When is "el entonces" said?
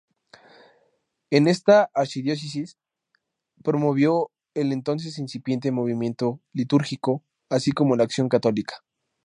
4.55-5.19